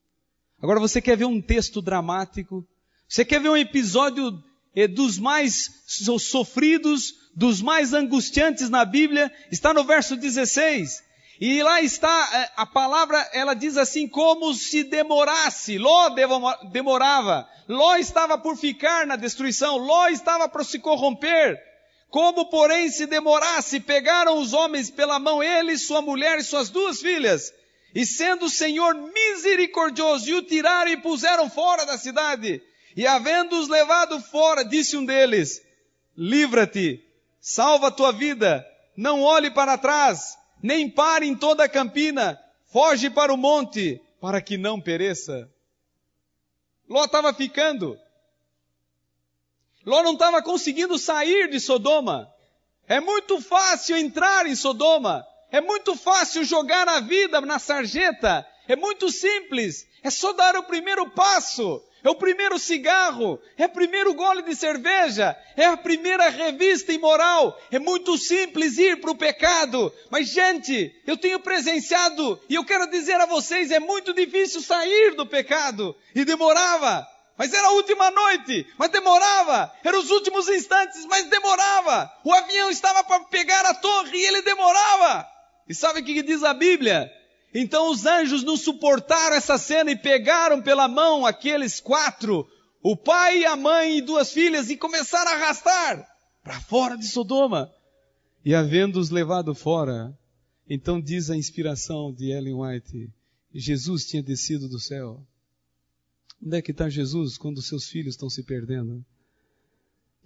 [0.60, 2.66] Agora você quer ver um texto dramático?
[3.08, 4.42] Você quer ver um episódio
[4.74, 9.32] eh, dos mais sofridos, dos mais angustiantes na Bíblia?
[9.52, 11.02] Está no verso 16.
[11.40, 15.78] E lá está eh, a palavra, ela diz assim, como se demorasse.
[15.78, 16.08] Ló
[16.72, 17.48] demorava.
[17.68, 19.76] Ló estava por ficar na destruição.
[19.76, 21.56] Ló estava por se corromper.
[22.10, 27.00] Como, porém, se demorasse, pegaram os homens pela mão, ele, sua mulher e suas duas
[27.00, 27.52] filhas,
[27.94, 32.62] e sendo o Senhor misericordioso, e o tiraram e puseram fora da cidade.
[32.96, 35.62] E havendo-os levado fora, disse um deles,
[36.16, 37.04] livra-te,
[37.40, 43.08] salva a tua vida, não olhe para trás, nem pare em toda a campina, foge
[43.08, 45.48] para o monte, para que não pereça.
[46.88, 47.98] Ló estava ficando.
[49.86, 52.28] Ló não estava conseguindo sair de Sodoma.
[52.86, 55.24] É muito fácil entrar em Sodoma.
[55.50, 58.46] É muito fácil jogar a vida na sarjeta.
[58.66, 59.86] É muito simples.
[60.02, 61.82] É só dar o primeiro passo.
[62.04, 67.60] É o primeiro cigarro, é o primeiro gole de cerveja, é a primeira revista imoral.
[67.72, 69.92] É muito simples ir para o pecado.
[70.08, 75.16] Mas, gente, eu tenho presenciado e eu quero dizer a vocês: é muito difícil sair
[75.16, 75.94] do pecado.
[76.14, 77.06] E demorava.
[77.36, 79.72] Mas era a última noite, mas demorava.
[79.84, 82.12] Eram os últimos instantes, mas demorava.
[82.24, 85.28] O avião estava para pegar a torre e ele demorava.
[85.68, 87.10] E sabe o que diz a Bíblia?
[87.52, 92.46] Então os anjos não suportaram essa cena e pegaram pela mão aqueles quatro,
[92.82, 96.06] o pai, a mãe e duas filhas, e começaram a arrastar
[96.42, 97.72] para fora de Sodoma.
[98.44, 100.16] E havendo-os levado fora,
[100.68, 103.10] então diz a inspiração de Ellen White,
[103.52, 105.26] Jesus tinha descido do céu.
[106.42, 109.04] Onde é que está Jesus quando seus filhos estão se perdendo?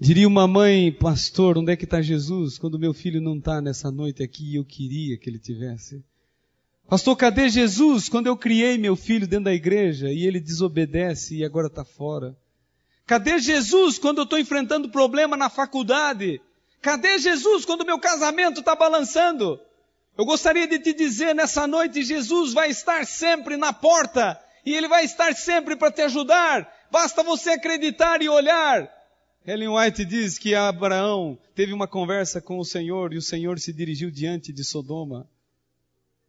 [0.05, 3.88] Diria uma mãe, pastor, onde é que está Jesus quando meu filho não está nessa
[3.88, 6.03] noite aqui eu queria que ele tivesse?
[6.88, 11.45] Pastor, cadê Jesus quando eu criei meu filho dentro da igreja e ele desobedece e
[11.45, 12.37] agora está fora?
[13.07, 16.41] Cadê Jesus quando eu estou enfrentando problema na faculdade?
[16.81, 19.61] Cadê Jesus quando meu casamento está balançando?
[20.19, 24.37] Eu gostaria de te dizer nessa noite, Jesus vai estar sempre na porta
[24.67, 26.69] e ele vai estar sempre para te ajudar.
[26.91, 29.02] Basta você acreditar e olhar.
[29.44, 33.72] Ellen White diz que Abraão teve uma conversa com o Senhor e o Senhor se
[33.72, 35.28] dirigiu diante de Sodoma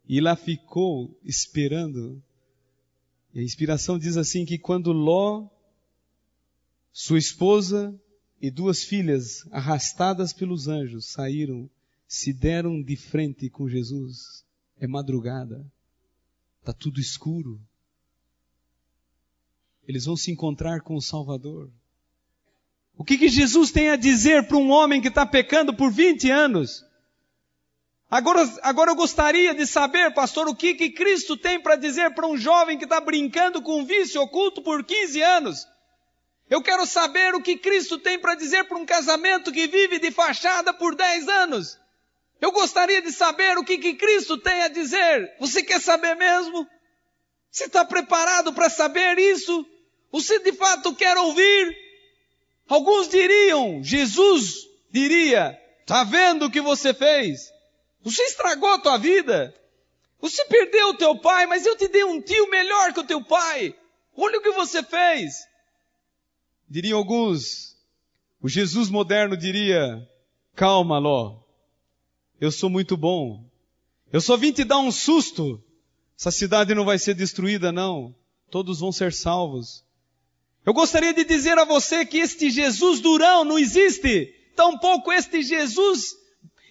[0.08, 2.22] e lá ficou esperando.
[3.32, 5.48] E a inspiração diz assim que quando Ló,
[6.92, 7.94] sua esposa
[8.42, 11.70] e duas filhas, arrastadas pelos anjos, saíram,
[12.08, 14.44] se deram de frente com Jesus.
[14.80, 15.64] É madrugada,
[16.60, 17.62] está tudo escuro.
[19.88, 21.72] Eles vão se encontrar com o Salvador.
[22.98, 26.30] O que, que Jesus tem a dizer para um homem que está pecando por 20
[26.30, 26.86] anos?
[28.10, 32.28] Agora, agora eu gostaria de saber, pastor, o que, que Cristo tem para dizer para
[32.28, 35.68] um jovem que está brincando com um vício oculto por 15 anos?
[36.48, 40.12] Eu quero saber o que Cristo tem para dizer para um casamento que vive de
[40.12, 41.80] fachada por 10 anos.
[42.40, 45.34] Eu gostaria de saber o que, que Cristo tem a dizer.
[45.40, 46.68] Você quer saber mesmo?
[47.50, 49.66] Você está preparado para saber isso?
[50.12, 51.83] Você de fato quer ouvir?
[52.68, 57.52] Alguns diriam, Jesus diria, está vendo o que você fez?
[58.02, 59.54] Você estragou a tua vida.
[60.20, 63.24] Você perdeu o teu pai, mas eu te dei um tio melhor que o teu
[63.24, 63.76] pai.
[64.16, 65.46] Olha o que você fez.
[66.70, 67.76] Diriam alguns,
[68.42, 70.08] o Jesus moderno diria,
[70.56, 71.40] calma, Ló,
[72.40, 73.44] eu sou muito bom.
[74.12, 75.64] Eu só vim te dar um susto.
[76.18, 78.16] Essa cidade não vai ser destruída, não.
[78.50, 79.84] Todos vão ser salvos.
[80.66, 84.34] Eu gostaria de dizer a você que este Jesus durão não existe.
[84.56, 86.16] Tampouco este Jesus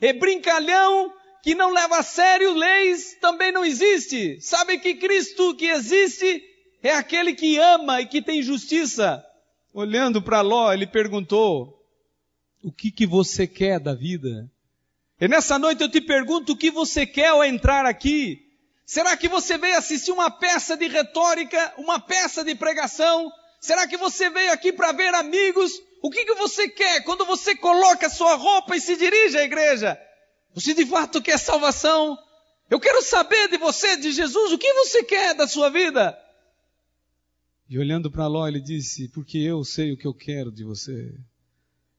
[0.00, 4.40] é brincalhão que não leva a sério leis também não existe.
[4.40, 6.42] Sabe que Cristo que existe
[6.83, 9.24] é aquele que ama e que tem justiça.
[9.74, 11.85] Olhando para Ló, ele perguntou:
[12.62, 14.50] O que que você quer da vida?
[15.20, 18.40] E nessa noite eu te pergunto o que você quer ao entrar aqui.
[18.87, 23.31] Será que você veio assistir uma peça de retórica, uma peça de pregação?
[23.62, 25.81] Será que você veio aqui para ver amigos?
[26.03, 29.96] O que, que você quer quando você coloca sua roupa e se dirige à igreja?
[30.53, 32.18] Você de fato quer salvação?
[32.68, 36.18] Eu quero saber de você, de Jesus, o que você quer da sua vida?
[37.70, 41.14] E olhando para Ló, ele disse: Porque eu sei o que eu quero de você.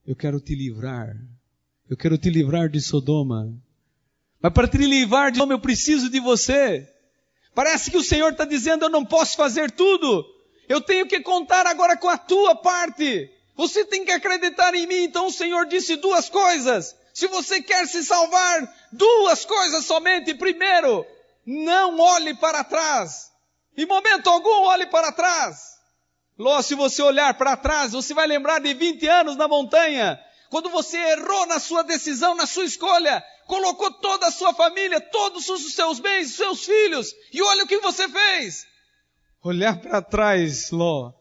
[0.06, 1.16] Eu quero te livrar.
[1.88, 3.50] Eu quero te livrar de Sodoma.
[4.38, 6.86] Mas para te livrar de Sodoma, eu preciso de você.
[7.54, 10.33] Parece que o Senhor está dizendo: Eu não posso fazer tudo.
[10.68, 13.30] Eu tenho que contar agora com a tua parte.
[13.56, 15.04] Você tem que acreditar em mim.
[15.04, 16.96] Então o Senhor disse duas coisas.
[17.12, 20.34] Se você quer se salvar, duas coisas somente.
[20.34, 21.06] Primeiro,
[21.46, 23.30] não olhe para trás.
[23.76, 25.74] Em momento algum, olhe para trás.
[26.38, 30.68] Ló, se você olhar para trás, você vai lembrar de 20 anos na montanha, quando
[30.68, 35.74] você errou na sua decisão, na sua escolha, colocou toda a sua família, todos os
[35.74, 38.66] seus bens, seus filhos, e olha o que você fez.
[39.44, 41.12] Olhar para trás, Ló,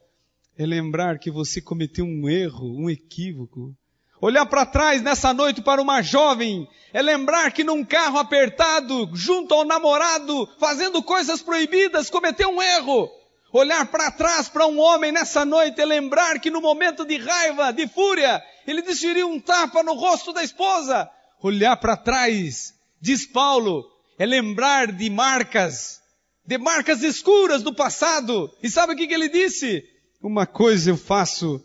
[0.57, 3.75] é lembrar que você cometeu um erro, um equívoco.
[4.21, 9.53] Olhar para trás nessa noite para uma jovem é lembrar que num carro apertado, junto
[9.53, 13.11] ao namorado, fazendo coisas proibidas, cometeu um erro.
[13.51, 17.73] Olhar para trás para um homem nessa noite é lembrar que no momento de raiva,
[17.73, 21.09] de fúria, ele desferiu um tapa no rosto da esposa.
[21.41, 23.83] Olhar para trás, diz Paulo,
[24.17, 26.01] é lembrar de marcas,
[26.45, 28.53] de marcas escuras do passado.
[28.61, 29.87] E sabe o que, que ele disse?
[30.21, 31.63] Uma coisa eu faço,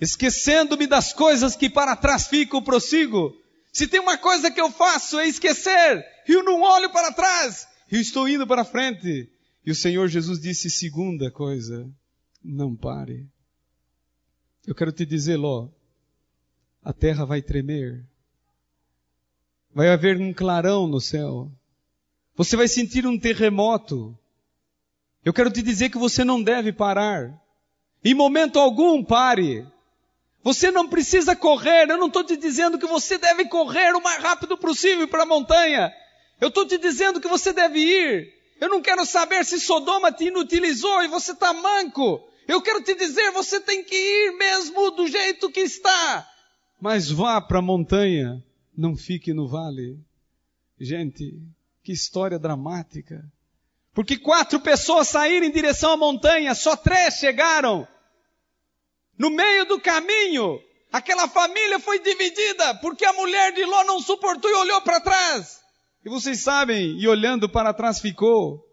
[0.00, 3.34] esquecendo-me das coisas que para trás ficam, prossigo.
[3.72, 8.00] Se tem uma coisa que eu faço é esquecer, eu não olho para trás, eu
[8.00, 9.28] estou indo para frente.
[9.64, 11.90] E o Senhor Jesus disse, segunda coisa,
[12.42, 13.26] não pare.
[14.66, 15.68] Eu quero te dizer, Ló,
[16.82, 18.04] a terra vai tremer.
[19.74, 21.50] Vai haver um clarão no céu.
[22.36, 24.16] Você vai sentir um terremoto.
[25.24, 27.32] Eu quero te dizer que você não deve parar.
[28.04, 29.66] Em momento algum pare.
[30.42, 31.88] Você não precisa correr.
[31.88, 35.26] Eu não estou te dizendo que você deve correr o mais rápido possível para a
[35.26, 35.92] montanha.
[36.40, 38.34] Eu estou te dizendo que você deve ir.
[38.60, 42.28] Eu não quero saber se Sodoma te inutilizou e você está manco.
[42.46, 46.28] Eu quero te dizer, você tem que ir mesmo do jeito que está.
[46.80, 48.44] Mas vá para a montanha,
[48.76, 49.98] não fique no vale.
[50.78, 51.40] Gente,
[51.84, 53.22] que história dramática.
[53.92, 57.86] Porque quatro pessoas saíram em direção à montanha, só três chegaram.
[59.16, 60.58] No meio do caminho,
[60.90, 65.60] aquela família foi dividida, porque a mulher de Ló não suportou e olhou para trás.
[66.04, 68.64] E vocês sabem, e olhando para trás ficou.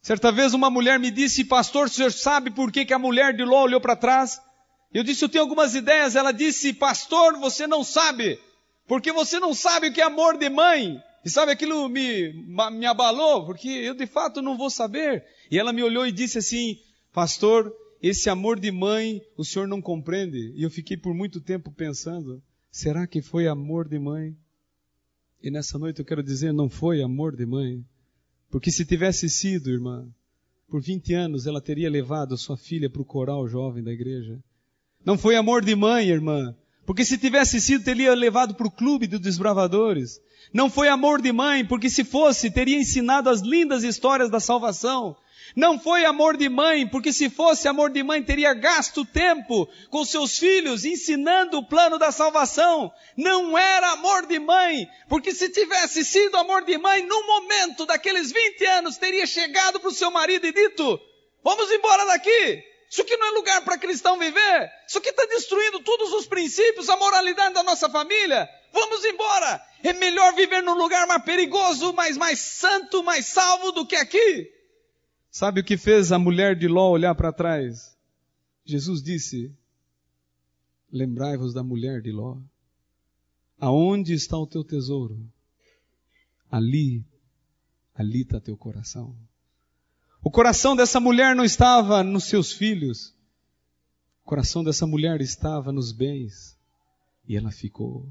[0.00, 3.36] Certa vez uma mulher me disse, pastor, o senhor sabe por que, que a mulher
[3.36, 4.40] de Ló olhou para trás?
[4.92, 6.16] Eu disse, eu tenho algumas ideias.
[6.16, 8.40] Ela disse, pastor, você não sabe,
[8.86, 10.98] porque você não sabe o que é amor de mãe.
[11.24, 12.32] E sabe, aquilo me,
[12.72, 15.24] me abalou, porque eu de fato não vou saber.
[15.50, 16.78] E ela me olhou e disse assim,
[17.12, 20.52] pastor, esse amor de mãe o senhor não compreende.
[20.54, 24.36] E eu fiquei por muito tempo pensando, será que foi amor de mãe?
[25.42, 27.84] E nessa noite eu quero dizer, não foi amor de mãe.
[28.50, 30.08] Porque se tivesse sido, irmã,
[30.68, 34.38] por 20 anos ela teria levado sua filha para o coral jovem da igreja.
[35.04, 36.54] Não foi amor de mãe, irmã.
[36.88, 40.22] Porque se tivesse sido, teria levado para o clube dos desbravadores.
[40.54, 45.14] Não foi amor de mãe, porque se fosse, teria ensinado as lindas histórias da salvação.
[45.54, 50.02] Não foi amor de mãe, porque se fosse amor de mãe, teria gasto tempo com
[50.02, 52.90] seus filhos ensinando o plano da salvação.
[53.14, 58.32] Não era amor de mãe, porque se tivesse sido amor de mãe, no momento daqueles
[58.32, 60.98] 20 anos, teria chegado para o seu marido e dito:
[61.44, 62.64] Vamos embora daqui.
[62.90, 64.70] Isso aqui não é lugar para cristão viver.
[64.86, 68.48] Isso aqui está destruindo todos os princípios, a moralidade da nossa família.
[68.72, 69.62] Vamos embora.
[69.82, 74.50] É melhor viver num lugar mais perigoso, mas mais santo, mais salvo do que aqui.
[75.30, 77.96] Sabe o que fez a mulher de Ló olhar para trás?
[78.64, 79.54] Jesus disse:
[80.90, 82.38] Lembrai-vos da mulher de Ló.
[83.60, 85.20] Aonde está o teu tesouro?
[86.50, 87.04] Ali,
[87.94, 89.14] ali está teu coração.
[90.28, 93.14] O coração dessa mulher não estava nos seus filhos.
[94.22, 96.54] O coração dessa mulher estava nos bens.
[97.26, 98.06] E ela ficou.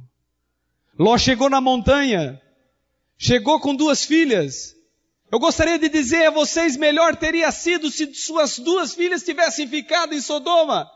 [0.98, 2.42] Ló chegou na montanha.
[3.20, 4.76] Chegou com duas filhas.
[5.32, 10.16] Eu gostaria de dizer a vocês, melhor teria sido se suas duas filhas tivessem ficado
[10.16, 10.90] em Sodoma.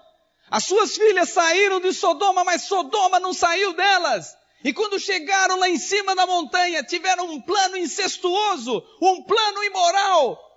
[0.49, 4.35] As suas filhas saíram de Sodoma, mas Sodoma não saiu delas.
[4.63, 10.50] E quando chegaram lá em cima da montanha, tiveram um plano incestuoso, um plano imoral,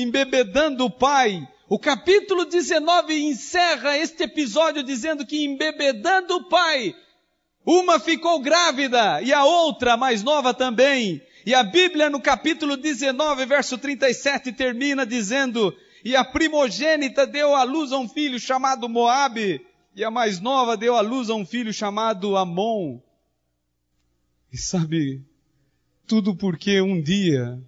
[0.00, 1.46] embebedando o pai.
[1.68, 6.94] O capítulo 19 encerra este episódio dizendo que embebedando o pai,
[7.64, 11.22] uma ficou grávida e a outra, mais nova também.
[11.46, 15.74] E a Bíblia no capítulo 19, verso 37 termina dizendo:
[16.04, 19.64] "E a primogênita deu à luz a um filho chamado Moabe,
[19.96, 22.98] e a mais nova deu à luz a um filho chamado Amon."
[24.52, 25.22] E sabe,
[26.06, 27.58] tudo porque um dia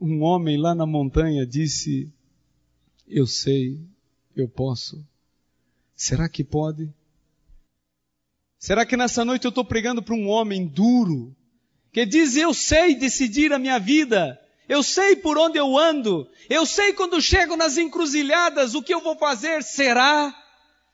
[0.00, 2.10] um homem lá na montanha disse:
[3.06, 3.78] Eu sei,
[4.34, 5.04] eu posso.
[5.94, 6.90] Será que pode?
[8.58, 11.36] Será que nessa noite eu estou pregando para um homem duro,
[11.92, 16.64] que diz: Eu sei decidir a minha vida, eu sei por onde eu ando, eu
[16.64, 19.62] sei quando chego nas encruzilhadas o que eu vou fazer?
[19.62, 20.34] Será?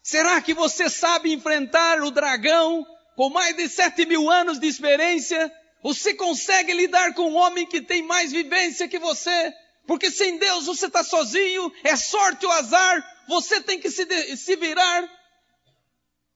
[0.02, 2.86] Será que você sabe enfrentar o dragão
[3.16, 5.52] com mais de sete mil anos de experiência,
[5.82, 9.52] você consegue lidar com um homem que tem mais vivência que você?
[9.86, 14.36] Porque sem Deus você está sozinho, é sorte ou azar, você tem que se, de,
[14.36, 15.08] se virar.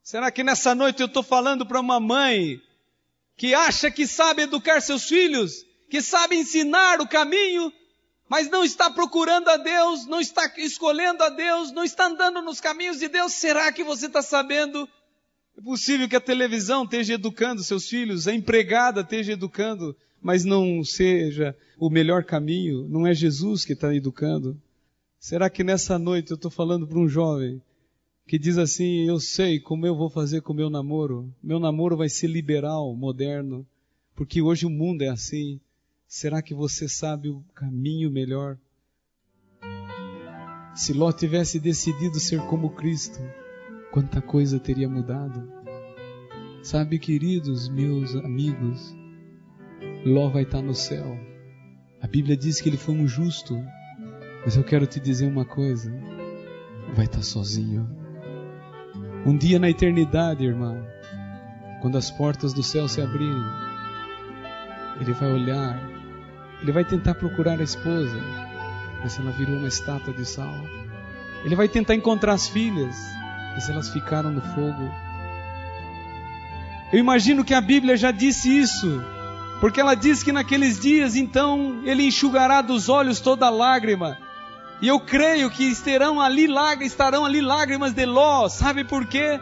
[0.02, 2.60] Será que nessa noite eu estou falando para uma mãe
[3.36, 7.72] que acha que sabe educar seus filhos, que sabe ensinar o caminho,
[8.28, 12.60] mas não está procurando a Deus, não está escolhendo a Deus, não está andando nos
[12.60, 13.32] caminhos de Deus?
[13.32, 14.88] Será que você está sabendo
[15.60, 20.82] é possível que a televisão esteja educando seus filhos, a empregada esteja educando, mas não
[20.82, 24.58] seja o melhor caminho, não é Jesus que está educando.
[25.18, 27.60] Será que nessa noite eu estou falando para um jovem
[28.26, 32.08] que diz assim: Eu sei como eu vou fazer com meu namoro, meu namoro vai
[32.08, 33.66] ser liberal, moderno,
[34.16, 35.60] porque hoje o mundo é assim.
[36.08, 38.56] Será que você sabe o caminho melhor?
[40.74, 43.20] Se Ló tivesse decidido ser como Cristo,
[43.90, 45.50] quanta coisa teria mudado.
[46.62, 48.94] Sabe, queridos meus amigos,
[50.04, 51.18] Ló vai estar no céu.
[52.02, 53.54] A Bíblia diz que ele foi um justo,
[54.44, 55.92] mas eu quero te dizer uma coisa:
[56.94, 57.88] vai estar sozinho.
[59.26, 60.82] Um dia na eternidade, irmão,
[61.80, 63.42] quando as portas do céu se abrirem,
[65.00, 65.78] ele vai olhar,
[66.62, 68.18] ele vai tentar procurar a esposa,
[69.02, 70.54] mas ela virou uma estátua de sal.
[71.44, 72.96] Ele vai tentar encontrar as filhas,
[73.54, 74.90] mas elas ficaram no fogo.
[76.92, 79.02] Eu imagino que a Bíblia já disse isso,
[79.60, 84.18] porque ela diz que naqueles dias então ele enxugará dos olhos toda lágrima.
[84.82, 89.38] E eu creio que estarão ali lágrimas, estarão ali lágrimas de Ló, sabe por quê?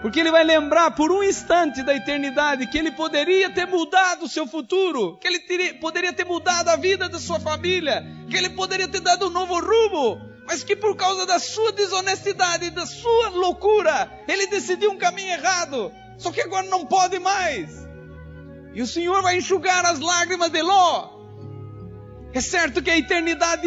[0.00, 4.28] Porque ele vai lembrar por um instante da eternidade que ele poderia ter mudado o
[4.28, 8.50] seu futuro, que ele teria, poderia ter mudado a vida da sua família, que ele
[8.50, 13.30] poderia ter dado um novo rumo, mas que por causa da sua desonestidade, da sua
[13.30, 15.90] loucura, ele decidiu um caminho errado.
[16.18, 17.70] Só que agora não pode mais.
[18.74, 21.08] E o Senhor vai enxugar as lágrimas de Ló.
[22.34, 23.66] É certo que a eternidade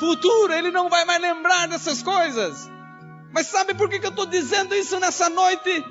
[0.00, 2.68] futura ele não vai mais lembrar dessas coisas.
[3.32, 5.84] Mas sabe por que, que eu estou dizendo isso nessa noite?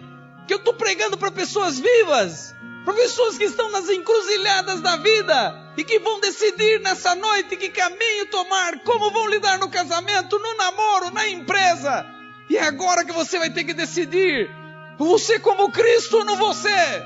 [0.46, 2.54] Que eu estou pregando para pessoas vivas
[2.88, 7.70] para pessoas que estão nas encruzilhadas da vida e que vão decidir nessa noite que
[7.70, 12.04] caminho tomar, como vão lidar no casamento, no namoro, na empresa.
[12.50, 14.50] E é agora que você vai ter que decidir:
[14.98, 17.04] você como Cristo ou não você?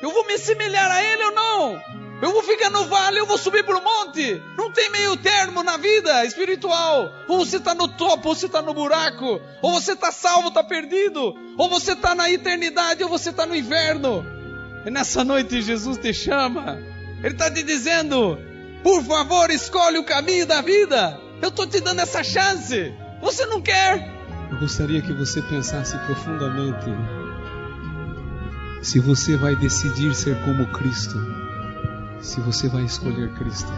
[0.00, 1.82] Eu vou me semelhar a Ele ou não?
[2.22, 4.40] Eu vou ficar no vale, eu vou subir para o monte.
[4.56, 7.12] Não tem meio termo na vida espiritual.
[7.26, 9.40] Ou você está no topo, ou você está no buraco.
[9.60, 11.34] Ou você está salvo, está perdido.
[11.58, 14.24] Ou você está na eternidade, ou você está no inverno.
[14.86, 16.91] E nessa noite Jesus te chama.
[17.22, 18.38] Ele está te dizendo:
[18.82, 21.18] por favor, escolhe o caminho da vida.
[21.40, 22.92] Eu estou te dando essa chance.
[23.20, 24.10] Você não quer?
[24.50, 26.90] Eu gostaria que você pensasse profundamente
[28.82, 31.14] se você vai decidir ser como Cristo,
[32.20, 33.70] se você vai escolher Cristo.